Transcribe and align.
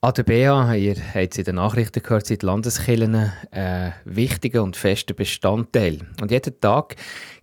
An 0.00 0.14
der 0.14 0.22
BA, 0.22 0.76
ihr 0.76 0.94
habt 0.94 1.32
es 1.32 1.38
in 1.38 1.44
den 1.44 1.56
Nachrichten 1.56 2.00
gehört, 2.00 2.24
sind 2.24 2.44
Landeskirchen 2.44 3.32
ein 3.50 3.94
wichtiger 4.04 4.62
und 4.62 4.76
fester 4.76 5.12
Bestandteil. 5.12 6.06
Und 6.20 6.30
jeden 6.30 6.60
Tag 6.60 6.94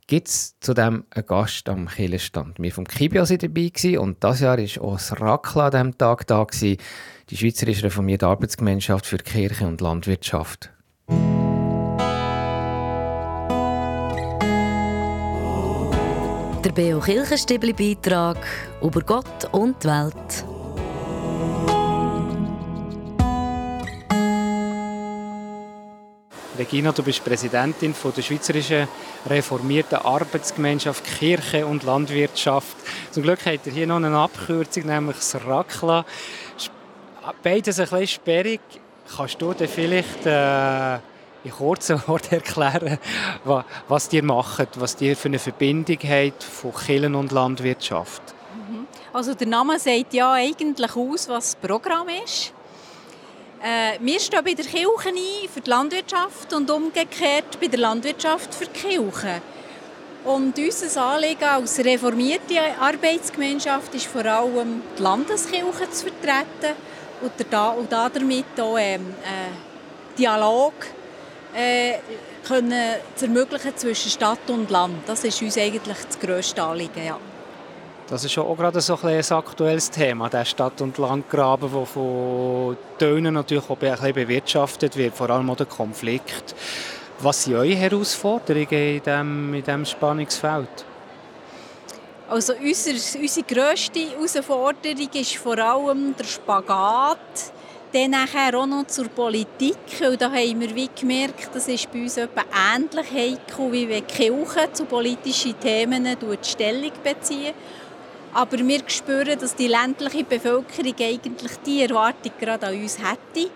gibt 0.07 0.29
es 0.29 0.57
zudem 0.61 1.03
einen 1.09 1.25
Gast 1.25 1.67
am 1.67 1.89
Kirchenstand. 1.89 2.57
Wir 2.57 2.71
vom 2.71 2.85
Kibia 2.85 3.27
waren 3.27 3.37
dabei 3.39 3.99
und 3.99 4.23
dieses 4.23 4.39
Jahr 4.39 4.57
war 4.57 4.83
auch 4.83 4.93
das 4.93 5.19
Rakla 5.19 5.65
an 5.65 5.71
diesem 5.71 5.97
Tag 5.97 6.27
da, 6.27 6.45
gewesen, 6.45 6.77
die 7.29 7.35
Schweizerische 7.35 7.83
Reformierte 7.83 8.25
Arbeitsgemeinschaft 8.25 9.05
für 9.05 9.17
Kirche 9.17 9.67
und 9.67 9.81
Landwirtschaft. 9.81 10.71
Der 16.63 16.71
Beo 16.71 17.01
Kirchenstibli 17.01 17.73
Beitrag 17.73 18.37
über 18.81 19.01
Gott 19.01 19.49
und 19.51 19.83
die 19.83 19.87
Welt. 19.89 20.54
Regina, 26.57 26.91
du 26.91 27.03
bist 27.03 27.23
Präsidentin 27.23 27.93
von 27.93 28.13
der 28.13 28.21
Schweizerischen 28.21 28.87
Reformierten 29.27 29.97
Arbeitsgemeinschaft 29.97 31.03
Kirche 31.03 31.65
und 31.65 31.83
Landwirtschaft. 31.83 32.77
Zum 33.11 33.23
Glück 33.23 33.45
hat 33.45 33.65
ihr 33.65 33.73
hier 33.73 33.87
noch 33.87 33.97
eine 33.97 34.15
Abkürzung, 34.17 34.85
nämlich 34.85 35.17
das 35.17 35.35
RAKLA. 35.45 36.05
Beides 37.43 37.79
ein 37.79 37.89
bisschen 37.89 38.07
sperrig. 38.07 38.61
Kannst 39.15 39.41
du 39.41 39.53
dir 39.53 39.67
vielleicht 39.67 40.25
äh, 40.25 40.95
in 41.43 41.51
kurzen 41.51 42.01
Worten 42.07 42.35
erklären, 42.35 42.99
was 43.87 44.13
ihr 44.13 44.23
macht, 44.23 44.79
was 44.79 44.99
ihr 45.01 45.17
für 45.17 45.27
eine 45.27 45.39
Verbindung 45.39 45.97
habt 46.03 46.43
von 46.43 46.73
Kirche 46.73 47.17
und 47.17 47.31
Landwirtschaft? 47.31 48.21
Mhm. 48.53 48.87
Also 49.11 49.33
der 49.33 49.47
Name 49.47 49.77
sagt 49.77 50.13
ja 50.13 50.33
eigentlich 50.33 50.95
aus, 50.95 51.27
was 51.27 51.51
das 51.51 51.55
Programm 51.55 52.07
ist. 52.23 52.53
Äh, 53.63 53.97
wir 53.99 54.19
stehen 54.19 54.43
bei 54.43 54.53
der 54.53 54.65
Kirche 54.65 55.09
ein 55.09 55.49
für 55.53 55.61
die 55.61 55.69
Landwirtschaft 55.69 56.53
und 56.53 56.69
umgekehrt 56.69 57.59
bei 57.59 57.67
der 57.67 57.79
Landwirtschaft 57.79 58.53
für 58.53 58.65
die 58.65 58.79
Kirche. 58.79 59.41
Und 60.23 60.57
unser 60.57 61.05
Anliegen 61.05 61.43
als 61.43 61.79
reformierte 61.79 62.59
Arbeitsgemeinschaft 62.79 63.93
ist 63.93 64.07
vor 64.07 64.25
allem 64.25 64.81
die 64.97 65.01
Landeskirche 65.01 65.89
zu 65.91 66.07
vertreten 66.07 66.75
und, 67.21 67.31
da, 67.49 67.69
und 67.69 67.91
damit 67.91 68.59
auch 68.59 68.77
ähm, 68.77 69.13
äh, 69.23 70.17
Dialog 70.17 70.73
äh, 71.55 71.99
können 72.47 72.95
zu 73.15 73.25
ermöglichen 73.25 73.77
zwischen 73.77 74.11
Stadt 74.11 74.49
und 74.49 74.69
Land. 74.69 75.07
Das 75.07 75.23
ist 75.23 75.41
uns 75.41 75.57
eigentlich 75.57 75.97
das 76.07 76.19
grösste 76.19 76.63
Anliegen. 76.63 77.05
Ja. 77.05 77.19
Das 78.07 78.23
ist 78.23 78.37
auch 78.37 78.55
gerade 78.55 78.81
so 78.81 78.99
ein, 79.01 79.17
ein 79.17 79.31
aktuelles 79.31 79.89
Thema, 79.89 80.29
der 80.29 80.45
Stadt- 80.45 80.79
und 80.79 80.95
Landgraben, 80.99 81.71
der 81.73 81.85
von 81.87 82.77
Tönen 82.99 83.33
natürlich 83.33 83.63
auch 83.67 83.81
ein 83.81 83.89
bisschen 83.91 84.13
bewirtschaftet 84.13 84.95
wird, 84.95 85.15
vor 85.15 85.31
allem 85.31 85.49
auch 85.49 85.55
der 85.55 85.65
Konflikt. 85.65 86.53
Was 87.19 87.43
sind 87.43 87.55
eure 87.55 87.73
Herausforderungen 87.73 88.67
in 88.69 89.01
diesem, 89.01 89.53
in 89.55 89.63
diesem 89.63 89.85
Spannungsfeld? 89.85 90.85
Also 92.29 92.53
unsere, 92.53 92.95
unsere 92.95 93.45
grösste 93.45 93.99
Herausforderung 93.99 95.09
ist 95.13 95.37
vor 95.37 95.57
allem 95.57 96.15
der 96.15 96.25
Spagat, 96.25 97.17
dann 97.91 98.13
auch 98.13 98.67
noch 98.67 98.85
zur 98.85 99.07
Politik, 99.07 99.77
und 100.07 100.21
da 100.21 100.29
haben 100.29 100.59
wir 100.59 100.75
wie 100.75 100.89
gemerkt, 100.93 101.49
das 101.53 101.67
ist 101.67 101.91
bei 101.91 102.03
uns 102.03 102.17
etwa 102.17 102.43
ähnlich 102.75 103.11
heikel, 103.11 103.71
wie 103.71 103.89
wenn 103.89 104.05
die 104.05 104.13
Kirche 104.13 104.73
zu 104.73 104.85
politischen 104.85 105.59
Themen 105.59 106.05
Stellung 106.43 106.91
beziehen 107.03 107.53
aber 108.35 108.57
wir 108.57 108.81
spüren, 108.87 109.39
dass 109.39 109.55
die 109.55 109.69
ländliche 109.69 110.25
Bevölkerung 110.25 110.93
eigentlich 110.99 111.53
die 111.65 111.83
Erwartung 111.83 112.33
gerade 112.37 112.67
an 112.67 112.73
uns 112.75 112.97
hätte. 112.99 113.49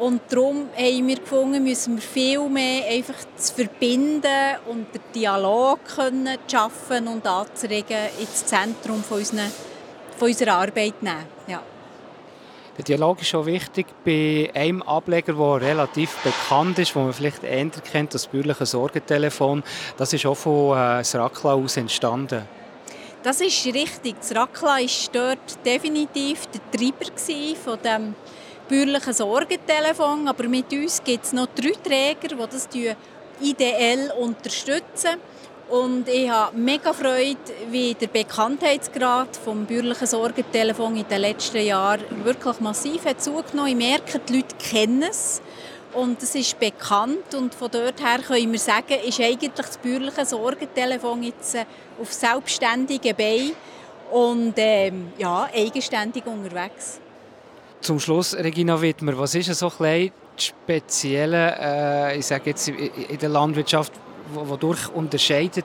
Und 0.00 0.22
darum 0.30 0.68
haben 0.76 1.06
wir 1.06 1.16
gefunden, 1.16 1.62
müssen 1.62 1.94
wir 1.94 2.02
viel 2.02 2.48
mehr 2.48 2.88
einfach 2.88 3.14
zu 3.36 3.54
verbinden 3.54 4.56
und 4.66 4.92
den 4.92 5.02
Dialog 5.14 5.78
können 5.84 6.38
schaffen 6.50 7.06
und 7.06 7.24
anzuregen 7.24 8.08
ins 8.18 8.44
Zentrum 8.46 9.04
von, 9.04 9.18
unseren, 9.18 9.52
von 10.18 10.28
unserer 10.28 10.54
Arbeit 10.54 11.00
nehmen. 11.02 11.26
Ja. 11.46 11.62
Der 12.78 12.84
Dialog 12.84 13.20
ist 13.20 13.28
schon 13.28 13.46
wichtig 13.46 13.86
bei 14.04 14.50
einem 14.54 14.82
Ableger, 14.82 15.34
der 15.34 15.68
relativ 15.68 16.16
bekannt 16.24 16.80
ist, 16.80 16.96
wo 16.96 17.00
man 17.00 17.12
vielleicht 17.12 17.44
eher 17.44 17.68
kennt, 17.68 18.14
das 18.14 18.26
bürgerliche 18.26 18.66
Sorgentelefon. 18.66 19.62
Das 19.98 20.12
ist 20.12 20.26
auch 20.26 20.34
von 20.34 20.76
äh, 20.76 21.04
Srakla 21.04 21.52
aus 21.52 21.76
entstanden. 21.76 22.48
Das 23.22 23.42
ist 23.42 23.66
richtig. 23.66 24.16
Das 24.18 24.34
Rakla 24.34 24.78
war 24.78 24.88
dort 25.12 25.66
definitiv 25.66 26.46
der 26.46 26.60
Treiber 26.70 27.06
von 27.62 27.78
dem 27.82 28.14
bürgerlichen 28.66 29.12
Sorgentelefon. 29.12 30.26
Aber 30.26 30.48
mit 30.48 30.72
uns 30.72 31.04
gibt 31.04 31.24
es 31.26 31.32
noch 31.34 31.48
drei 31.54 31.72
Träger, 31.72 32.34
die 32.34 32.50
das 32.50 32.68
ideell 33.42 34.10
unterstützen. 34.18 35.18
Und 35.68 36.08
ich 36.08 36.28
habe 36.28 36.56
mega 36.56 36.92
Freude, 36.92 37.38
wie 37.70 37.94
der 37.94 38.08
Bekanntheitsgrad 38.08 39.36
vom 39.36 39.66
bürgerlichen 39.66 40.06
Sorgentelefon 40.06 40.96
in 40.96 41.06
den 41.06 41.20
letzten 41.20 41.64
Jahren 41.64 42.24
wirklich 42.24 42.58
massiv 42.58 43.04
hat 43.04 43.22
zugenommen. 43.22 43.68
Ich 43.68 43.76
merke, 43.76 44.18
die 44.18 44.36
Leute 44.36 44.56
kennen 44.56 45.02
es. 45.02 45.42
Und 45.92 46.22
es 46.22 46.34
ist 46.36 46.58
bekannt 46.60 47.34
und 47.36 47.52
von 47.52 47.68
dort 47.70 48.00
her 48.00 48.20
können 48.24 48.52
wir 48.52 48.58
sagen, 48.58 48.94
ist 49.04 49.20
eigentlich 49.20 49.50
das 49.54 49.76
bürgerliche 49.78 50.24
Sorgentelefon 50.24 51.24
jetzt 51.24 51.56
äh, 51.56 51.64
auf 52.00 52.12
selbstständigen 52.12 53.16
Beinen 53.16 53.52
und 54.12 54.54
ähm, 54.56 55.12
ja, 55.18 55.48
eigenständig 55.52 56.24
unterwegs. 56.26 57.00
Zum 57.80 57.98
Schluss, 57.98 58.36
Regina 58.36 58.80
Wittmer, 58.80 59.18
was 59.18 59.34
ist 59.34 59.52
so 59.54 59.72
ein 59.80 60.12
das 60.36 60.44
Spezielle, 60.44 61.56
äh, 61.60 62.18
ich 62.18 62.26
sage 62.26 62.50
jetzt 62.50 62.68
in 62.68 63.18
der 63.20 63.28
Landwirtschaft, 63.28 63.92
wodurch 64.32 64.88
unterscheidet 64.94 65.64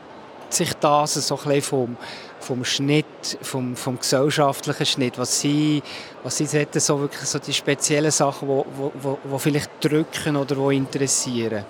sich 0.53 0.73
das 0.75 1.13
so 1.13 1.39
ein 1.45 1.61
vom, 1.61 1.97
vom 2.39 2.63
Schnitt, 2.63 3.06
vom, 3.41 3.75
vom 3.75 4.00
gesellschaftlichen 4.00 4.85
Schnitt? 4.85 5.17
Was 5.17 5.41
sind, 5.41 5.83
was 6.23 6.38
sind 6.38 6.81
so 6.81 7.00
wirklich 7.00 7.28
so 7.28 7.39
die 7.39 7.53
speziellen 7.53 8.11
Sachen, 8.11 8.47
die 8.47 8.53
wo, 8.53 8.91
wo, 9.01 9.17
wo 9.23 9.38
vielleicht 9.38 9.72
drücken 9.81 10.35
oder 10.35 10.57
wo 10.57 10.69
interessieren? 10.69 11.66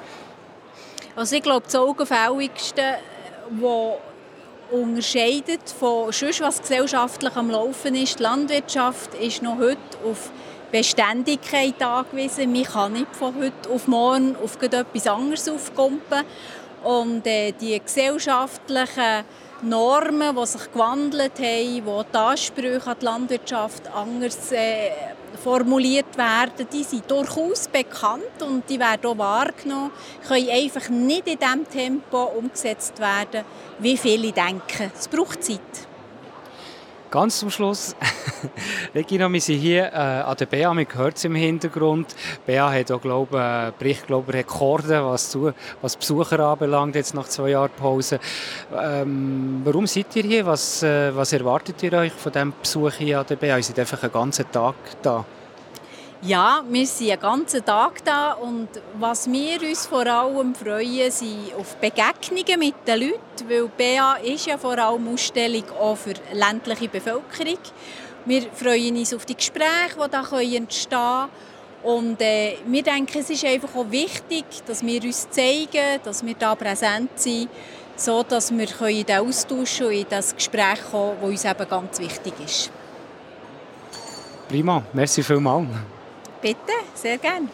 Also 1.16 1.36
ich 1.36 1.44
glaube, 1.44 1.64
das 1.66 1.76
Augenfälligste, 1.76 2.82
was 3.62 3.96
unterscheidet 4.72 5.70
von 5.80 6.12
sonst, 6.12 6.42
was 6.42 6.62
gesellschaftlich 6.62 7.36
am 7.36 7.50
Laufen 7.50 7.96
ist, 7.96 8.20
die 8.20 8.24
Landwirtschaft 8.24 9.14
ist 9.16 9.42
noch 9.42 9.58
heute 9.58 9.78
auf 10.04 10.32
Beständigkeit 10.72 11.82
angewiesen. 11.82 12.52
Man 12.52 12.64
kann 12.64 12.94
nicht 12.94 13.16
von 13.16 13.34
heute 13.36 13.70
auf 13.70 13.88
morgen 13.88 14.36
auf 14.44 14.62
etwas 14.62 15.08
anderes 15.08 15.48
aufkumpen. 15.48 16.24
Und 16.86 17.26
äh, 17.26 17.52
die 17.52 17.80
gesellschaftlichen 17.80 19.26
Normen, 19.64 20.36
die 20.36 20.46
sich 20.46 20.72
gewandelt 20.72 21.40
haben, 21.40 21.86
wo 21.86 22.04
die 22.04 22.18
Ansprüche 22.18 22.88
an 22.88 22.98
die 23.02 23.06
Landwirtschaft 23.06 23.92
anders 23.92 24.52
äh, 24.52 24.92
formuliert 25.44 26.16
werden, 26.16 26.68
die 26.72 26.84
sind 26.84 27.10
durchaus 27.10 27.68
bekannt 27.68 28.42
und 28.42 28.70
die 28.70 28.80
werden 28.80 29.06
auch 29.08 29.18
wahrgenommen, 29.18 29.92
können 30.28 30.50
einfach 30.50 30.88
nicht 30.90 31.28
in 31.28 31.40
dem 31.40 31.68
Tempo 31.68 32.24
umgesetzt 32.38 33.00
werden, 33.00 33.44
wie 33.80 33.98
viele 33.98 34.32
denken. 34.32 34.92
Es 34.96 35.08
braucht 35.08 35.44
Zeit. 35.44 35.60
Ganz 37.12 37.40
zum 37.40 37.50
Schluss, 37.50 37.96
Regina, 38.96 39.32
wir 39.32 39.40
sind 39.40 39.60
hier 39.60 39.86
äh, 39.86 39.96
an 39.96 40.36
der 40.38 40.48
BA, 40.48 40.74
man 40.74 40.86
hört 40.94 41.18
es 41.18 41.24
im 41.24 41.36
Hintergrund. 41.36 42.16
BA 42.46 42.72
hat 42.72 42.92
auch, 42.92 43.00
glaube, 43.00 43.38
äh, 43.38 43.72
bricht 43.78 44.08
glaube, 44.08 44.34
Rekorde, 44.34 45.06
was, 45.06 45.30
zu, 45.30 45.54
was 45.82 45.96
Besucher 45.96 46.40
anbelangt, 46.40 46.96
jetzt 46.96 47.14
nach 47.14 47.28
zwei 47.28 47.52
Jahren 47.52 47.72
Pause. 47.78 48.20
Ähm, 48.76 49.62
warum 49.64 49.88
seid 49.88 50.16
ihr 50.16 50.24
hier? 50.24 50.46
Was, 50.46 50.84
äh, 50.84 51.16
was 51.16 51.32
erwartet 51.32 51.82
ihr 51.84 51.94
euch 51.94 52.12
von 52.12 52.32
diesem 52.32 52.54
Besuch 52.60 52.94
hier 52.94 53.20
an 53.20 53.26
der 53.28 53.36
BA? 53.36 53.58
Ihr 53.58 53.64
seid 53.64 53.80
einfach 53.80 54.02
einen 54.04 54.12
ganzen 54.12 54.52
Tag 54.52 54.76
da. 55.02 55.24
Ja, 56.28 56.64
wir 56.68 56.88
sind 56.88 57.10
den 57.10 57.20
ganzen 57.20 57.64
Tag 57.64 58.04
da 58.04 58.32
und 58.32 58.68
was 58.98 59.32
wir 59.32 59.62
uns 59.62 59.86
vor 59.86 60.08
allem 60.08 60.56
freuen, 60.56 61.12
sind 61.12 61.54
auf 61.56 61.76
Begegnungen 61.76 62.58
mit 62.58 62.74
den 62.88 63.00
Leuten, 63.00 63.48
weil 63.48 63.68
BA 63.68 64.16
ist 64.24 64.48
ja 64.48 64.58
vor 64.58 64.76
allem 64.76 65.08
Ausstellung 65.14 65.66
auch 65.80 65.96
für 65.96 66.16
ländliche 66.34 66.88
Bevölkerung. 66.88 67.60
Wir 68.26 68.42
freuen 68.54 68.98
uns 68.98 69.14
auf 69.14 69.24
die 69.26 69.36
Gespräche, 69.36 70.00
die 70.04 70.10
da 70.10 70.40
entstehen 70.40 70.90
können. 70.90 71.30
Und 71.84 72.20
äh, 72.20 72.58
wir 72.66 72.82
denken, 72.82 73.20
es 73.20 73.30
ist 73.30 73.46
einfach 73.46 73.76
auch 73.76 73.92
wichtig, 73.92 74.46
dass 74.66 74.84
wir 74.84 75.04
uns 75.04 75.30
zeigen, 75.30 76.00
dass 76.04 76.26
wir 76.26 76.34
da 76.34 76.56
präsent 76.56 77.12
sind, 77.18 77.50
so 77.96 78.24
dass 78.24 78.52
wir 78.52 78.82
in 78.90 79.06
den 79.06 79.20
Austausch 79.20 79.82
und 79.82 79.92
in 79.92 80.08
das 80.10 80.36
Gespräch 80.36 80.80
kommen, 80.90 81.18
das 81.22 81.30
uns 81.30 81.46
eben 81.46 81.70
ganz 81.70 82.00
wichtig 82.00 82.34
ist. 82.44 82.72
Prima, 84.50 84.82
merci 84.92 85.22
vielmals. 85.22 85.68
Bitte, 86.46 86.74
sehr 86.94 87.18
gern. 87.18 87.50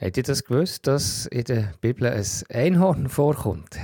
Habt 0.00 0.16
ihr 0.16 0.22
das 0.22 0.44
gewusst, 0.44 0.86
dass 0.86 1.26
in 1.26 1.44
der 1.44 1.74
Bibel 1.78 2.06
ein 2.06 2.24
Einhorn 2.50 3.10
vorkommt? 3.10 3.76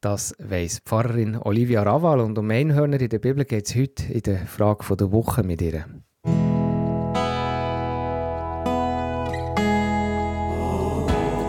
Das 0.00 0.34
weiss 0.38 0.78
Pfarrerin 0.78 1.36
Olivia 1.36 1.82
Raval 1.82 2.20
und 2.20 2.38
um 2.38 2.50
Einhörner 2.50 2.98
in 2.98 3.10
der 3.10 3.18
Bibel 3.18 3.44
geht 3.44 3.66
es 3.66 3.76
heute 3.76 4.10
in 4.10 4.22
der 4.22 4.46
Frage 4.46 4.96
der 4.96 5.12
Woche 5.12 5.42
mit 5.42 5.60
ihr. 5.60 5.84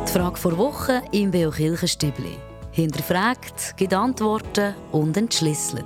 Die 0.05 0.11
Frage 0.11 0.35
vor 0.35 0.57
Woche 0.57 1.01
im 1.13 1.31
Beokirchenstübli. 1.31 2.35
Hinterfragt, 2.73 3.77
gibt 3.77 3.93
Antworten 3.93 4.75
und 4.91 5.15
entschlüsselt. 5.15 5.85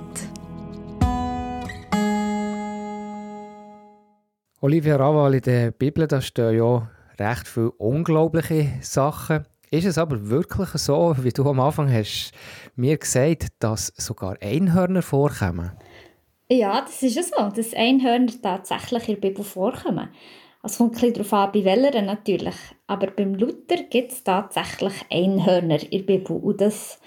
Olivia 4.62 4.96
Raval, 4.96 5.34
in 5.34 5.42
der 5.42 5.70
Bibel 5.70 6.06
da 6.06 6.22
stehen 6.22 6.56
ja 6.56 6.88
recht 7.18 7.46
viele 7.46 7.72
unglaubliche 7.72 8.72
Sachen. 8.80 9.44
Ist 9.70 9.84
es 9.84 9.98
aber 9.98 10.30
wirklich 10.30 10.70
so, 10.70 11.14
wie 11.18 11.30
du 11.30 11.46
am 11.50 11.60
Anfang 11.60 11.92
hast 11.92 12.32
mir 12.74 12.96
gesagt, 12.96 13.48
dass 13.58 13.92
sogar 13.96 14.36
Einhörner 14.40 15.02
vorkommen? 15.02 15.72
Ja, 16.48 16.80
das 16.80 17.02
ist 17.02 17.16
ja 17.16 17.22
so, 17.22 17.54
dass 17.54 17.74
Einhörner 17.74 18.32
tatsächlich 18.40 19.08
in 19.10 19.20
der 19.20 19.28
Bibel 19.28 19.44
vorkommen. 19.44 20.08
Es 20.62 20.78
kommt 20.78 21.02
ein 21.02 21.12
darauf 21.12 21.32
an, 21.34 21.52
bei 21.52 21.64
welcher 21.64 22.00
natürlich. 22.00 22.56
Aber 22.86 23.08
beim 23.08 23.34
Luther 23.34 23.82
gibt 23.90 24.12
es 24.12 24.24
tatsächlich 24.24 24.94
Einhörner 25.10 25.82
in 25.82 26.06
der 26.06 26.14
Bibel. 26.18 26.34
Und 26.34 26.62
das 26.62 26.98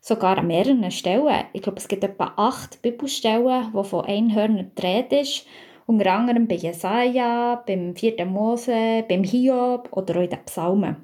sogar 0.00 0.36
an 0.36 0.48
mehreren 0.48 0.90
Stellen. 0.90 1.44
Ich 1.54 1.62
glaube, 1.62 1.78
es 1.78 1.88
gibt 1.88 2.04
etwa 2.04 2.34
acht 2.36 2.82
Bibelstellen, 2.82 3.70
wo 3.72 3.84
von 3.84 4.04
Einhörnern 4.04 4.72
die 4.76 5.16
ist. 5.16 5.46
Unter 5.90 6.12
anderem 6.12 6.46
bei 6.46 6.54
Jesaja, 6.54 7.64
beim 7.66 7.96
4. 7.96 8.24
Mose, 8.24 9.04
beim 9.08 9.24
Hiob 9.24 9.88
oder 9.90 10.18
auch 10.18 10.22
in 10.22 10.30
den 10.30 10.44
Psalmen. 10.44 10.96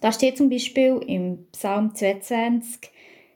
Da 0.00 0.10
steht 0.10 0.38
zum 0.38 0.48
Beispiel 0.48 1.02
im 1.06 1.48
Psalm 1.52 1.94
22, 1.94 2.90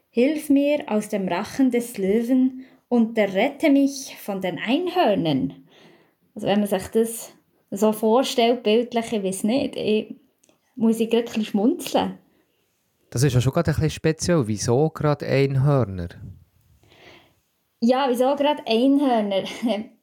Hilf 0.09 0.49
mir 0.49 0.85
aus 0.87 1.09
dem 1.09 1.27
Rachen 1.27 1.69
des 1.69 1.99
Löwen 1.99 2.65
und 2.87 3.15
errette 3.15 3.69
mich 3.69 4.15
von 4.17 4.41
den 4.41 4.57
Einhörnern. 4.57 5.67
Also 6.33 6.47
wenn 6.47 6.61
man 6.61 6.67
sich 6.67 6.87
das 6.87 7.31
so 7.69 7.91
vorstellt, 7.91 8.63
bildlich, 8.63 9.13
ich 9.13 9.23
weiß 9.23 9.43
nicht, 9.43 9.75
ich, 9.75 10.15
muss 10.75 10.99
ich 10.99 11.11
gerade 11.11 11.45
schmunzeln. 11.45 12.17
Das 13.11 13.21
ist 13.21 13.35
ja 13.35 13.39
schon 13.39 13.53
gerade 13.53 13.69
ein 13.69 13.75
bisschen 13.75 13.91
speziell. 13.91 14.47
Wieso 14.47 14.89
gerade 14.89 15.27
Einhörner? 15.27 16.09
Ja, 17.81 18.07
wieso 18.09 18.35
gerade 18.35 18.63
Einhörner? 18.65 19.43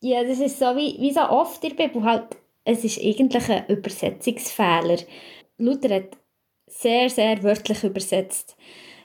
ja, 0.00 0.24
das 0.24 0.40
ist 0.40 0.58
so 0.58 0.76
wie, 0.76 0.96
wie 1.00 1.12
so 1.12 1.20
oft 1.20 1.62
in 1.64 1.76
der 1.76 1.86
Bibel. 1.86 2.02
Halt, 2.02 2.36
es 2.64 2.84
ist 2.84 3.02
eigentlich 3.02 3.48
ein 3.48 3.66
Übersetzungsfehler. 3.68 4.98
Luther 5.58 5.94
hat 5.96 6.16
sehr, 6.66 7.10
sehr 7.10 7.42
wörtlich 7.42 7.82
übersetzt. 7.82 8.56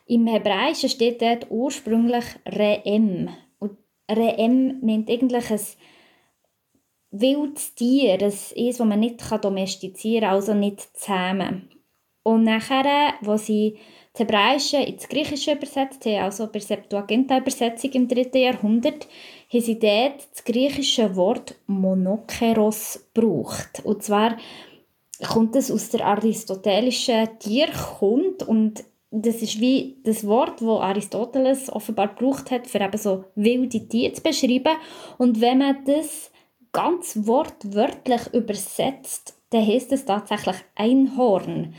Im 0.06 0.28
Hebräischen 0.28 0.90
steht 0.90 1.22
dort 1.22 1.48
ursprünglich 1.50 2.26
Re'em. 2.46 3.30
Und 3.60 3.78
Re'em 4.10 4.84
meint 4.86 5.10
eigentlich 5.10 5.50
ein 5.50 5.60
wildes 7.12 7.76
Tier, 7.76 8.18
das 8.18 8.54
man 8.80 9.00
nicht 9.00 9.22
domestizieren 9.44 10.24
kann, 10.24 10.36
also 10.36 10.54
nicht 10.54 10.82
zähmen. 10.98 11.70
Und 12.24 12.44
nachher, 12.44 13.14
wo 13.22 13.38
sie 13.38 13.78
das 14.14 14.22
Hebräische 14.22 14.78
ins 14.78 15.08
Griechische 15.10 15.54
übersetzt 15.54 16.06
haben, 16.06 16.24
also 16.24 16.48
bei 16.48 16.60
Septuaginta-Übersetzung 16.60 17.92
im 17.92 18.08
3. 18.08 18.40
Jahrhundert, 18.40 19.08
haben 19.54 19.62
sie 19.62 19.80
dort 19.80 20.28
das 20.32 20.44
griechische 20.44 21.16
Wort 21.16 21.56
Monokeros 21.68 23.06
gebraucht. 23.14 23.82
Und 23.84 24.02
zwar 24.04 24.38
kommt 25.28 25.56
es 25.56 25.72
aus 25.72 25.90
der 25.90 26.06
aristotelischen 26.06 27.30
Tierkunde 27.40 28.46
und 28.46 28.84
das 29.16 29.44
ist 29.44 29.60
wie 29.60 29.98
das 30.04 30.26
Wort, 30.26 30.60
das 30.60 30.68
Aristoteles 30.68 31.72
offenbar 31.72 32.08
gebraucht 32.10 32.50
hat, 32.50 32.66
für 32.66 32.80
eben 32.80 32.98
so 32.98 33.26
wilde 33.36 33.88
Tiere 33.88 34.14
zu 34.14 34.24
beschreiben. 34.24 34.76
Und 35.20 35.40
wenn 35.40 35.60
man 35.60 35.86
das 35.86 36.32
ganz 36.72 37.16
wortwörtlich 37.28 38.34
übersetzt, 38.34 39.38
dann 39.52 39.68
heißt 39.68 39.92
es 39.92 40.06
tatsächlich 40.06 40.56
Einhorn. 40.74 41.76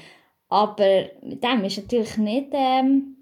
Aber 0.48 1.06
mit 1.22 1.42
dem 1.42 1.62
war 1.62 1.62
natürlich 1.62 2.16
nicht 2.18 2.48
ähm, 2.52 3.16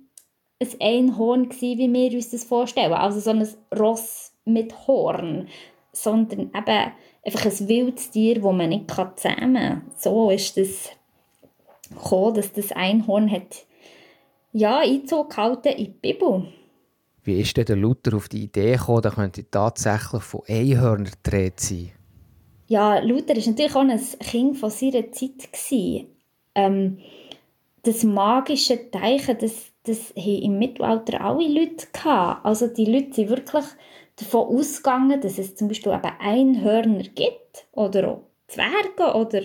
ein 0.60 0.81
Einhorn 0.81 1.49
gewesen, 1.49 1.78
wie 1.78 1.93
wir 1.93 2.12
uns 2.12 2.31
das 2.31 2.44
vorstellen. 2.44 2.93
Also 2.93 3.19
so 3.20 3.31
ein 3.31 3.49
Ross 3.75 4.31
mit 4.44 4.87
Horn, 4.87 5.49
sondern 5.93 6.41
eben 6.41 6.93
einfach 7.25 7.47
ein 7.47 7.69
wildes 7.69 8.11
Tier, 8.11 8.37
das 8.37 8.44
man 8.44 8.69
nicht 8.69 8.91
zähmen 9.17 9.55
kann. 9.55 9.83
So 9.97 10.31
ist 10.31 10.56
das 10.56 10.91
gekommen, 11.91 12.35
dass 12.35 12.53
das 12.53 12.73
Einhorn 12.73 13.31
hat 13.31 13.67
ja, 14.53 14.81
Einzug 14.81 15.31
gehalten 15.31 15.69
in 15.69 15.85
die 15.85 16.12
Bibel. 16.12 16.47
Wie 17.25 17.41
ist 17.41 17.56
denn 17.56 17.65
der 17.65 17.77
Luther 17.77 18.15
auf 18.15 18.29
die 18.29 18.44
Idee 18.44 18.73
gekommen, 18.73 19.03
da 19.03 19.11
könnte 19.11 19.49
tatsächlich 19.50 20.23
von 20.23 20.43
Einhörnern 20.49 21.11
gedreht 21.23 21.61
sein? 21.61 21.93
Ja, 22.67 22.99
Luther 22.99 23.37
war 23.37 23.47
natürlich 23.47 23.75
auch 23.75 23.81
ein 23.81 24.00
Kind 24.19 24.56
von 24.59 24.71
seiner 24.71 25.11
Zeit. 25.12 26.06
Ähm, 26.55 26.99
das 27.83 28.05
magische 28.05 28.91
Teichen, 28.91 29.38
das, 29.38 29.73
das 29.85 30.11
haben 30.17 30.43
im 30.43 30.59
Mittelalter 30.59 31.21
alle 31.21 31.49
Leute 31.49 31.87
gehabt. 31.93 32.45
Also 32.45 32.67
die 32.67 32.85
Leute 32.85 33.15
sind 33.15 33.31
wirklich 33.31 33.65
davon 34.23 34.57
ausgegangen, 34.57 35.21
dass 35.21 35.39
es 35.39 35.55
zum 35.55 35.69
Beispiel 35.69 35.93
eben 35.93 36.13
Einhörner 36.19 37.03
gibt 37.03 37.67
oder 37.73 38.09
auch 38.09 38.23
Zwerge 38.49 39.15
oder, 39.15 39.43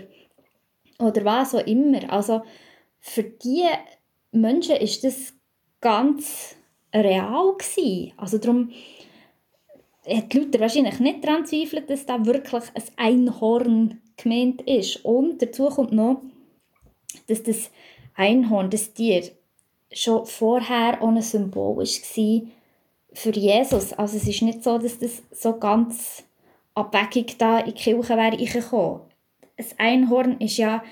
oder 0.99 1.25
was 1.25 1.55
auch 1.55 1.65
immer. 1.65 2.11
Also 2.11 2.41
für 2.99 3.23
die 3.23 3.65
Menschen 4.31 4.75
ist 4.77 5.03
das 5.03 5.33
ganz 5.81 6.55
real 6.93 7.53
gewesen. 7.57 8.13
Also 8.17 8.37
darum 8.37 8.71
hat 10.07 10.33
Luther 10.33 10.59
wahrscheinlich 10.59 10.99
nicht 10.99 11.23
daran 11.23 11.45
zweifelt, 11.45 11.89
dass 11.89 12.05
da 12.05 12.25
wirklich 12.25 12.63
ein 12.75 12.83
Einhorn 12.95 14.01
gemeint 14.15 14.61
ist. 14.63 15.03
Und 15.05 15.41
dazu 15.41 15.67
kommt 15.67 15.91
noch, 15.91 16.21
dass 17.27 17.43
das 17.43 17.71
Einhorn, 18.15 18.69
das 18.69 18.93
Tier, 18.93 19.23
schon 19.91 20.25
vorher 20.25 21.01
ein 21.01 21.21
Symbol 21.21 21.77
war 21.77 22.51
für 23.17 23.31
Jesus. 23.31 23.93
Also 23.93 24.17
es 24.17 24.27
ist 24.27 24.41
nicht 24.41 24.63
so, 24.63 24.77
dass 24.77 24.99
das 24.99 25.23
so 25.31 25.57
ganz 25.57 26.23
abwegig 26.75 27.37
da 27.37 27.59
in 27.59 27.65
die 27.65 27.71
Kirche 27.73 28.15
wäre 28.15 28.37
gekommen. 28.37 29.01
Ein 29.57 29.65
Einhorn 29.77 30.39
ist 30.39 30.57
ja 30.57 30.83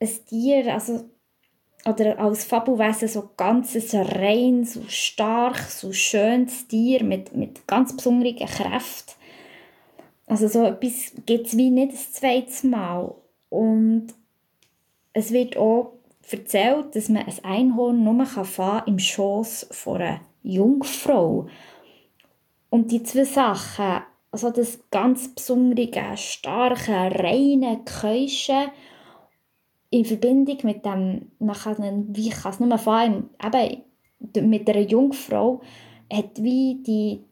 ein 0.00 0.08
Tier, 0.26 0.72
also 0.72 1.04
oder 1.86 2.18
als 2.18 2.44
Fabelwesen 2.44 3.08
so 3.08 3.30
ganz 3.36 3.74
rein, 3.94 4.64
so 4.64 4.82
stark, 4.88 5.58
so 5.58 5.92
schönes 5.92 6.66
Tier 6.68 7.02
mit, 7.04 7.34
mit 7.34 7.66
ganz 7.66 7.94
besonderen 7.94 8.36
Kräften. 8.36 9.14
Also 10.26 10.48
so 10.48 10.64
etwas 10.64 11.12
gibt 11.26 11.46
es 11.46 11.56
wie 11.56 11.70
nicht 11.70 11.92
das 11.92 12.12
zweite 12.12 12.66
Mal. 12.66 13.14
Und 13.48 14.08
es 15.12 15.32
wird 15.32 15.56
auch 15.56 15.94
erzählt, 16.30 16.94
dass 16.94 17.08
man 17.08 17.26
ein 17.26 17.44
Einhorn 17.44 18.04
nur 18.04 18.24
fahren 18.26 18.82
im 18.86 18.98
Schoß 18.98 19.68
von 19.70 20.00
einer 20.00 20.20
Jungfrau. 20.42 21.46
Und 22.70 22.90
die 22.92 23.02
zwei 23.02 23.24
Sachen, 23.24 24.02
also 24.30 24.50
das 24.50 24.78
ganz 24.90 25.34
besondere, 25.34 26.16
starke, 26.16 26.92
reine, 26.92 27.80
keusche 27.84 28.70
in 29.90 30.04
Verbindung 30.04 30.58
mit 30.62 30.84
dem, 30.84 31.32
man 31.40 31.56
kann, 31.56 32.06
wie 32.14 32.30
kann 32.30 32.52
es 32.52 32.60
nur 32.60 32.78
fahren, 32.78 33.30
eben 33.42 34.48
mit 34.48 34.68
einer 34.70 34.80
Jungfrau, 34.80 35.60
hat 36.12 36.42
wie 36.42 36.76
die 36.86 37.24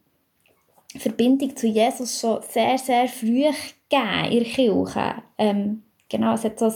Verbindung 0.99 1.55
zu 1.57 1.67
Jesus 1.67 2.21
schon 2.21 2.43
sehr, 2.43 2.79
sehr 2.79 3.09
früh 3.09 3.45
gegeben 3.89 4.33
in 4.33 4.45
der 4.45 4.53
Kirche. 4.53 5.15
Ähm, 5.37 5.83
genau, 6.09 6.35
es 6.35 6.45
hat 6.45 6.59
so 6.59 6.67
ein, 6.67 6.73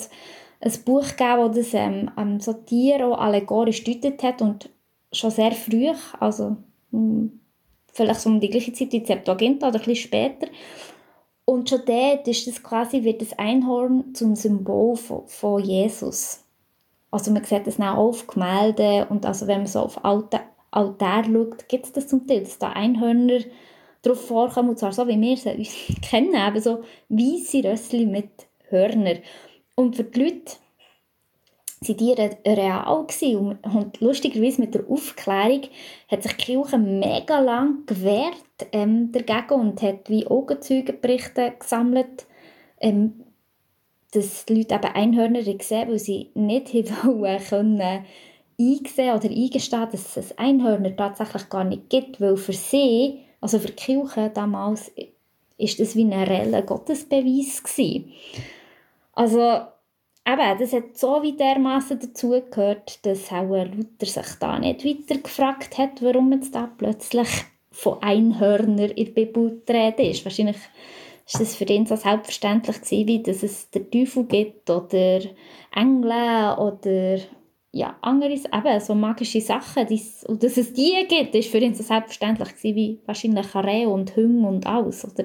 ein 0.61 0.85
Buch 0.85 1.17
gegeben, 1.17 1.53
das 1.55 1.75
ähm, 1.75 2.41
so 2.41 2.53
Tiere 2.53 3.19
allegorisch 3.19 3.83
deutet 3.83 4.23
hat 4.23 4.41
und 4.43 4.71
schon 5.13 5.31
sehr 5.31 5.53
früh, 5.53 5.89
also 6.19 6.57
hm, 6.91 7.41
vielleicht 7.93 8.21
so 8.21 8.31
um 8.31 8.41
die 8.41 8.51
gleiche 8.51 8.73
Zeit 8.73 8.93
wie 8.93 9.05
Septuaginta 9.05 9.69
oder 9.69 9.79
ein 9.79 9.85
bisschen 9.85 10.09
später, 10.09 10.49
und 11.45 11.69
schon 11.69 11.83
dort 11.85 12.29
ist 12.29 12.47
das 12.47 12.63
quasi, 12.63 13.03
wird 13.03 13.21
das 13.21 13.39
Einhorn 13.39 14.15
zum 14.15 14.37
Symbol 14.37 14.97
von, 14.97 15.27
von 15.27 15.63
Jesus. 15.63 16.45
Also 17.11 17.31
man 17.31 17.45
sieht 17.45 17.67
das 17.67 17.81
auch 17.81 17.97
auf 17.97 18.27
Gemälden 18.27 19.09
und 19.09 19.27
also 19.27 19.47
wenn 19.47 19.59
man 19.59 19.67
so 19.67 19.81
auf 19.81 20.05
Altar, 20.05 20.43
Altar 20.71 21.25
schaut, 21.25 21.69
gibt 21.69 21.87
es 21.87 21.93
das 21.93 22.09
zum 22.09 22.27
Teil, 22.27 22.41
dass 22.41 22.59
da 22.59 22.71
Einhörner 22.71 23.41
drauf 24.03 24.27
vorkommen, 24.27 24.71
und 24.71 24.79
zwar 24.79 24.93
so, 24.93 25.07
wie 25.07 25.21
wir 25.21 25.37
sie 25.37 25.69
kennen, 26.03 26.35
eben 26.35 26.61
so 26.61 26.83
weisse 27.09 27.63
Rössli 27.65 28.07
mit 28.07 28.31
Hörnern. 28.69 29.19
Und 29.75 29.97
für 29.97 30.05
die 30.05 30.21
Leute 30.21 30.55
sind 31.83 32.01
die 32.01 32.13
real 32.13 33.07
gewesen. 33.07 33.59
Und, 33.63 34.01
lustigerweise 34.01 34.61
mit 34.61 34.75
der 34.75 34.89
Aufklärung 34.89 35.63
hat 36.09 36.23
sich 36.23 36.33
die 36.37 36.45
Kirche 36.45 36.79
mega 36.79 37.41
lang 37.41 37.87
gewehrt 37.87 38.37
ähm, 38.73 39.13
dagegen 39.13 39.61
und 39.61 39.83
hat 39.83 40.09
wie 40.09 40.27
Augenzeugenberichte 40.27 41.55
gesammelt, 41.59 42.27
ähm, 42.81 43.25
dass 44.13 44.45
die 44.45 44.55
Leute 44.55 44.75
eben 44.75 44.95
Einhörner 44.95 45.43
gesehen 45.43 45.89
weil 45.89 45.99
sie 45.99 46.31
nicht 46.35 46.73
wollen 47.05 47.43
können 47.43 48.05
einsehen 48.61 49.17
oder 49.17 49.31
eingestehen, 49.31 49.89
dass 49.91 50.17
es 50.17 50.39
Einhörner 50.39 50.95
tatsächlich 50.95 51.49
gar 51.49 51.65
nicht 51.65 51.89
gibt, 51.91 52.21
weil 52.21 52.37
für 52.37 52.53
sie, 52.53 53.21
also 53.41 53.59
für 53.59 53.69
die 53.69 53.75
Kirche 53.75 54.31
damals, 54.33 54.93
ist 55.59 55.81
das 55.81 55.97
wie 55.97 56.05
ein 56.05 56.13
reeller 56.13 56.63
Gottesbeweis 56.63 57.63
gewesen. 57.63 58.13
Also 59.15 59.63
eben, 60.27 60.59
das 60.59 60.73
hat 60.73 60.97
so 60.97 61.23
wie 61.23 61.37
dermaßen 61.37 62.01
dazugehört, 62.01 63.05
dass 63.05 63.33
auch 63.33 63.49
Luther 63.49 64.07
sich 64.07 64.39
da 64.39 64.59
nicht 64.59 64.85
weiter 64.85 65.21
gefragt 65.21 65.79
hat, 65.79 66.03
warum 66.03 66.33
jetzt 66.33 66.55
da 66.55 66.71
plötzlich 66.77 67.29
von 67.71 68.03
Einhörner 68.03 68.97
in 68.97 69.07
der 69.07 69.13
Bibel 69.13 69.63
die 69.67 69.73
Rede 69.73 70.03
ist. 70.05 70.25
Wahrscheinlich 70.25 70.59
ist 71.27 71.41
das 71.41 71.57
für 71.57 71.65
ihn 71.65 71.87
so 71.87 71.97
selbstverständlich 71.97 72.81
gewesen, 72.81 73.09
wie 73.09 73.23
dass 73.23 73.43
es 73.43 73.71
den 73.71 73.91
Teufel 73.91 74.25
gibt 74.25 74.69
oder 74.69 75.21
Engel 75.75 76.59
oder 76.59 77.19
ja, 77.75 77.97
andere, 78.03 78.33
eben 78.33 78.81
so 78.81 78.95
magische 78.95 79.41
Sachen, 79.41 79.87
die's, 79.87 80.25
und 80.25 80.43
dass 80.43 80.59
es 80.59 80.75
die 80.75 80.93
gibt, 81.09 81.35
ist 81.35 81.51
für 81.51 81.59
ihn 81.59 81.75
so 81.75 81.83
selbstverständlich 81.83 82.51
gewesen, 82.51 82.77
wie 82.77 83.01
wahrscheinlich 83.07 83.55
Reh 83.55 83.87
und 83.87 84.15
Hüng 84.15 84.45
und 84.45 84.67
alles. 84.67 85.07
Oder, 85.07 85.25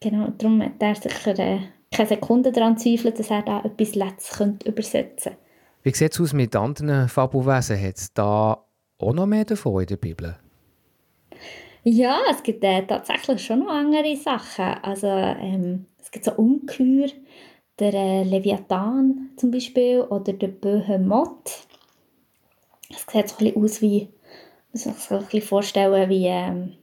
genau, 0.00 0.28
darum 0.38 0.62
hat 0.62 0.72
er 0.78 0.94
sicher 0.94 1.38
äh, 1.38 1.58
keine 1.92 2.08
Sekunde 2.08 2.52
daran 2.52 2.78
zweifelt, 2.78 3.18
dass 3.18 3.30
er 3.30 3.42
da 3.42 3.62
etwas 3.64 3.94
Letztes 3.94 4.40
übersetzen 4.64 5.32
könnte. 5.32 5.36
Wie 5.82 5.94
sieht 5.94 6.12
es 6.12 6.20
aus 6.20 6.32
mit 6.32 6.54
anderen 6.54 7.08
Fabelwesen? 7.08 7.80
Hat 7.80 7.96
es 7.96 8.12
da 8.12 8.64
auch 8.98 9.12
noch 9.12 9.26
mehr 9.26 9.44
davon 9.44 9.80
in 9.80 9.86
der 9.86 9.96
Bibel? 9.96 10.36
Ja, 11.84 12.18
es 12.30 12.42
gibt 12.42 12.62
äh, 12.62 12.82
tatsächlich 12.86 13.44
schon 13.44 13.60
noch 13.60 13.70
andere 13.70 14.14
Sachen. 14.16 14.66
Also 14.82 15.06
ähm, 15.06 15.86
es 15.98 16.10
gibt 16.10 16.26
so 16.26 16.32
Ungeheuer, 16.32 17.08
der 17.78 17.94
äh, 17.94 18.22
Leviathan 18.24 19.30
zum 19.36 19.50
Beispiel 19.50 20.02
oder 20.02 20.34
der 20.34 20.48
Behemoth. 20.48 21.66
Es 22.90 23.06
sieht 23.10 23.28
so 23.28 23.36
ein 23.38 23.44
bisschen 23.44 23.64
aus 23.64 23.80
wie, 23.80 24.08
muss 24.72 24.84
man 24.84 24.94
sich 24.94 25.10
ein 25.10 25.18
bisschen 25.24 25.42
vorstellen, 25.42 26.10
wie 26.10 26.26
ähm, 26.26 26.74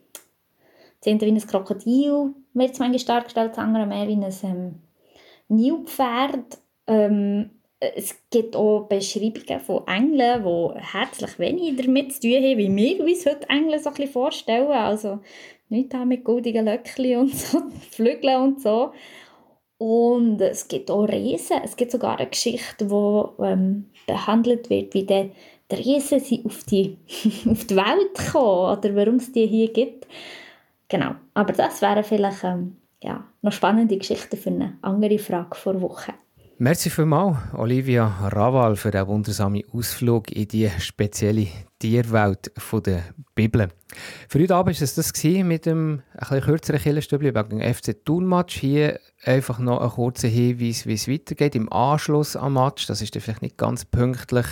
das 1.01 1.11
eine 1.11 1.21
wie 1.21 1.31
ein 1.31 1.47
Krokodil 1.47 2.33
wird 2.53 2.71
es 2.71 2.79
manchmal 2.79 3.17
dargestellt, 3.19 3.51
das 3.51 3.59
andere 3.59 3.85
mehr 3.85 4.07
wie 4.07 4.15
ein 4.15 4.33
ähm, 4.43 4.81
Nilpferd. 5.49 6.59
Ähm, 6.87 7.51
es 7.79 8.15
gibt 8.31 8.55
auch 8.55 8.87
Beschreibungen 8.87 9.59
von 9.59 9.87
Engeln, 9.87 10.43
die 10.43 10.79
herzlich 10.79 11.37
wenig 11.37 11.75
damit 11.77 12.13
zu 12.13 12.21
tun 12.21 12.31
haben, 12.31 12.57
wie 12.57 12.75
wir 12.75 13.03
uns 13.05 13.25
heute 13.25 13.49
Engel 13.49 13.79
so 13.79 13.89
ein 13.89 13.95
bisschen 13.95 14.11
vorstellen. 14.11 14.71
Also 14.71 15.19
nicht 15.69 15.93
mit 16.05 16.23
goldigen 16.23 16.65
Löckchen 16.65 17.19
und 17.19 17.35
so, 17.35 17.61
Flügeln 17.91 18.41
und 18.41 18.61
so. 18.61 18.91
Und 19.77 20.41
es 20.41 20.67
gibt 20.67 20.89
auch 20.89 21.03
Riesen. 21.03 21.57
Es 21.63 21.75
gibt 21.75 21.91
sogar 21.91 22.17
eine 22.17 22.29
Geschichte, 22.29 22.89
wo 22.89 23.33
ähm, 23.39 23.89
behandelt 24.07 24.69
wird, 24.71 24.93
wie 24.95 25.03
der, 25.03 25.29
der 25.69 25.77
Riesen 25.77 26.19
sie 26.19 26.43
auf 26.45 26.63
die, 26.63 26.97
auf 27.49 27.65
die 27.65 27.75
Welt 27.75 28.31
kommen 28.31 28.77
oder 28.77 28.95
warum 28.95 29.15
es 29.15 29.31
die 29.31 29.45
hier 29.45 29.71
gibt. 29.71 30.07
Genau. 30.87 31.11
Aber 31.35 31.53
das 31.53 31.81
wäre 31.81 32.03
vielleicht 32.03 32.43
ähm, 32.43 32.77
ja, 33.01 33.27
noch 33.41 33.51
spannende 33.51 33.97
Geschichten 33.97 34.37
für 34.37 34.49
eine 34.49 34.77
andere 34.81 35.19
Frage 35.19 35.55
vor 35.55 35.81
Woche. 35.81 36.13
Merci 36.59 36.89
vielmals, 36.89 37.37
Olivia 37.53 38.07
Raval, 38.29 38.75
für 38.77 38.89
den 38.89 39.05
wundersamen 39.05 39.61
Ausflug 39.71 40.31
in 40.31 40.47
die 40.47 40.67
spezielle 40.79 41.45
Tierwelt 41.77 42.51
der 42.83 43.03
Bibel. 43.35 43.67
Für 44.27 44.39
heute 44.39 44.55
Abend 44.55 44.75
war 44.75 44.83
es 44.83 44.95
das 44.95 45.13
mit 45.23 45.67
dem 45.67 46.01
etwas 46.15 46.43
kürzeren 46.43 46.81
Killerstübli 46.81 47.35
wegen 47.35 47.59
dem 47.59 47.73
FC 47.73 48.03
Thun-Match. 48.03 48.55
Hier 48.55 48.99
einfach 49.23 49.59
noch 49.59 49.81
ein 49.81 49.89
kurzer 49.89 50.29
Hinweis, 50.29 50.87
wie 50.87 50.93
es 50.93 51.07
weitergeht 51.07 51.53
im 51.53 51.71
Anschluss 51.71 52.35
am 52.35 52.53
Match. 52.53 52.87
Das 52.87 53.03
ist 53.03 53.13
vielleicht 53.13 53.43
nicht 53.43 53.57
ganz 53.57 53.85
pünktlich 53.85 54.47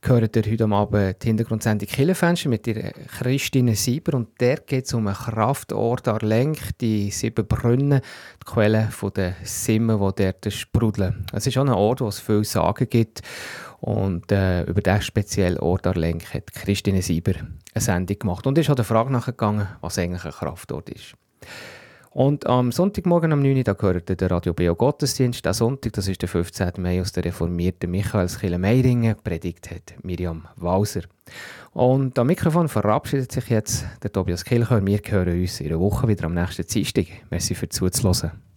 gehört 0.00 0.36
ihr 0.36 0.50
heute 0.50 0.64
Abend 0.66 1.22
die 1.22 1.26
Hintergrundsendung 1.26 1.88
Killenfenster 1.88 2.48
mit 2.48 2.66
der 2.66 2.92
Christine 2.92 3.74
Sieber 3.74 4.16
und 4.16 4.40
der 4.40 4.58
geht 4.58 4.86
es 4.86 4.94
um 4.94 5.06
einen 5.06 5.16
Kraftort 5.16 6.06
Arlenk, 6.08 6.78
die 6.80 7.10
sieben 7.10 7.46
Brunnen, 7.46 8.00
die 8.40 8.50
Quellen 8.50 8.88
der 9.14 9.34
Simmen, 9.42 9.98
die 9.98 10.22
dort 10.22 10.52
sprudeln. 10.52 11.26
Es 11.32 11.46
ist 11.46 11.58
auch 11.58 11.62
ein 11.62 11.68
Ort, 11.70 12.00
wo 12.00 12.08
es 12.08 12.20
viel 12.20 12.44
Sagen 12.44 12.88
gibt 12.88 13.22
und 13.80 14.30
äh, 14.30 14.64
über 14.64 14.80
diesen 14.80 15.02
speziellen 15.02 15.58
Ort 15.58 15.86
Arlenk 15.86 16.32
hat 16.34 16.52
Christine 16.52 17.02
Sieber 17.02 17.34
eine 17.74 17.82
Sendung 17.82 18.18
gemacht 18.18 18.46
und 18.46 18.58
ist 18.58 18.70
auch 18.70 18.76
der 18.76 18.84
Frage 18.84 19.12
nachgegangen, 19.12 19.68
was 19.80 19.98
eigentlich 19.98 20.24
ein 20.24 20.32
Kraftort 20.32 20.90
ist. 20.90 21.14
Und 22.18 22.48
am 22.48 22.72
Sonntagmorgen 22.72 23.32
am 23.32 23.42
9. 23.42 23.58
Uhr, 23.58 23.62
da 23.62 23.74
gehört 23.74 24.20
der 24.20 24.28
Radio 24.28 24.52
Beo 24.52 24.74
Gottesdienst. 24.74 25.44
Der 25.44 25.54
Sonntag, 25.54 25.92
das 25.92 26.08
ist 26.08 26.20
der 26.20 26.28
15. 26.28 26.72
Mai 26.78 27.00
aus 27.00 27.12
der 27.12 27.24
reformierten 27.24 27.92
Michaelskirche 27.92 28.58
Meiringen, 28.58 29.14
predigt 29.22 29.70
hat 29.70 29.94
Miriam 30.02 30.48
Walser. 30.56 31.02
Und 31.74 32.18
am 32.18 32.26
Mikrofon 32.26 32.68
verabschiedet 32.68 33.30
sich 33.30 33.48
jetzt 33.50 33.86
der 34.02 34.10
Tobias 34.10 34.44
Kilchör. 34.44 34.84
Wir 34.84 34.98
hören 35.06 35.40
uns 35.40 35.60
in 35.60 35.68
einer 35.68 35.78
Woche 35.78 36.08
wieder 36.08 36.24
am 36.24 36.34
nächsten 36.34 36.66
Dienstag. 36.66 37.06
Merci 37.30 37.54
für 37.54 37.68
zuzuhören. 37.68 38.47